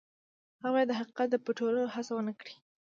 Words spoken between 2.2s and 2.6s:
کړي.